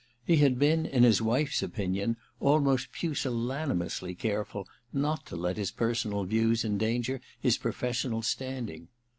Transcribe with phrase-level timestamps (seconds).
[0.25, 6.23] He had been, in his wife's opinion, almost pusillanimously careful not to let his personal
[6.23, 8.87] views endanger his pro .fessional standing.